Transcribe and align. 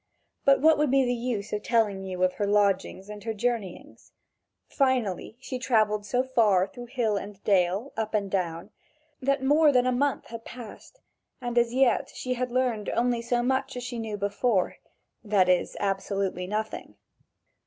But 0.45 0.61
what 0.61 0.79
would 0.79 0.89
be 0.89 1.05
the 1.05 1.13
use 1.13 1.53
of 1.53 1.61
my 1.61 1.65
telling 1.65 2.03
you 2.05 2.23
of 2.23 2.33
her 2.33 2.47
lodgings 2.47 3.07
and 3.07 3.23
her 3.23 3.35
journeyings? 3.35 4.13
Finally, 4.67 5.37
she 5.39 5.59
travelled 5.59 6.07
so 6.07 6.23
far 6.23 6.65
through 6.65 6.87
hill 6.87 7.17
and 7.17 7.37
dale, 7.43 7.93
up 7.95 8.15
and 8.15 8.31
down, 8.31 8.71
that 9.21 9.43
more 9.43 9.71
than 9.71 9.85
a 9.85 9.91
month 9.91 10.25
had 10.29 10.43
passed, 10.43 11.01
and 11.39 11.55
as 11.55 11.71
yet 11.75 12.09
she 12.15 12.33
had 12.33 12.49
learned 12.51 12.89
only 12.89 13.21
so 13.21 13.43
much 13.43 13.77
as 13.77 13.83
she 13.83 13.99
knew 13.99 14.17
before 14.17 14.77
that 15.23 15.47
is, 15.47 15.77
absolutely 15.79 16.47
nothing. 16.47 16.95